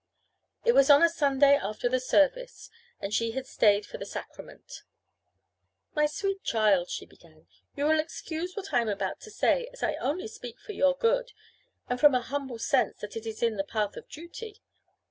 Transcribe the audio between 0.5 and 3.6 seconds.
It was on a Sunday after the service, and she had